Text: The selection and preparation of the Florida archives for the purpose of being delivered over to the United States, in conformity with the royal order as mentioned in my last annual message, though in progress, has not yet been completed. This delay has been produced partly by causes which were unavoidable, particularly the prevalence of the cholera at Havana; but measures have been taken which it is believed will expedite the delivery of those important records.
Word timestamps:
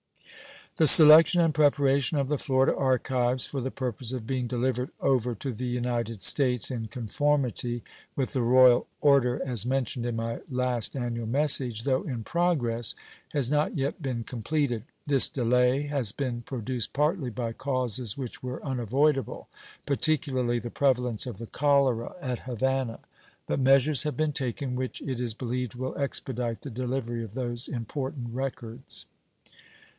The 0.77 0.87
selection 0.87 1.41
and 1.41 1.53
preparation 1.53 2.17
of 2.17 2.27
the 2.27 2.39
Florida 2.39 2.75
archives 2.75 3.45
for 3.45 3.61
the 3.61 3.69
purpose 3.69 4.13
of 4.13 4.25
being 4.25 4.47
delivered 4.47 4.89
over 4.99 5.35
to 5.35 5.53
the 5.53 5.67
United 5.67 6.23
States, 6.23 6.71
in 6.71 6.87
conformity 6.87 7.83
with 8.15 8.33
the 8.33 8.41
royal 8.41 8.87
order 8.99 9.39
as 9.45 9.63
mentioned 9.63 10.07
in 10.07 10.15
my 10.15 10.39
last 10.49 10.95
annual 10.95 11.27
message, 11.27 11.83
though 11.83 12.01
in 12.01 12.23
progress, 12.23 12.95
has 13.33 13.51
not 13.51 13.77
yet 13.77 14.01
been 14.01 14.23
completed. 14.23 14.85
This 15.05 15.29
delay 15.29 15.83
has 15.83 16.11
been 16.11 16.41
produced 16.41 16.93
partly 16.93 17.29
by 17.29 17.53
causes 17.53 18.17
which 18.17 18.41
were 18.41 18.63
unavoidable, 18.65 19.49
particularly 19.85 20.57
the 20.57 20.71
prevalence 20.71 21.27
of 21.27 21.37
the 21.37 21.47
cholera 21.47 22.15
at 22.19 22.39
Havana; 22.39 23.01
but 23.45 23.59
measures 23.59 24.01
have 24.01 24.17
been 24.17 24.33
taken 24.33 24.73
which 24.75 24.99
it 25.03 25.19
is 25.19 25.35
believed 25.35 25.75
will 25.75 25.95
expedite 25.95 26.61
the 26.61 26.71
delivery 26.71 27.23
of 27.23 27.35
those 27.35 27.67
important 27.67 28.33
records. 28.33 29.05